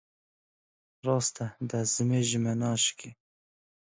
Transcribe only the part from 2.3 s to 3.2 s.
me naşikê.